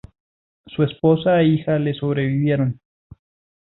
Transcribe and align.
Su 0.65 0.81
esposa 0.81 1.41
e 1.41 1.45
hija 1.45 1.77
le 1.77 1.93
sobrevivieron. 1.93 2.79